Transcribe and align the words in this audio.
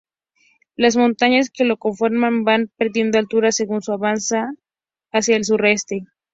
Las 0.75 0.97
montañas 0.97 1.51
que 1.51 1.63
la 1.63 1.75
conforman 1.75 2.43
van 2.43 2.71
perdiendo 2.75 3.19
altura 3.19 3.51
según 3.51 3.83
se 3.83 3.91
avanza 3.91 4.51
hacia 5.11 5.35
el 5.35 5.45
sureste. 5.45 6.07